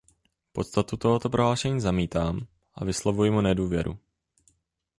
[0.51, 3.99] Podstatu tohoto prohlášení zamítám a vyslovuji mu nedůvěru.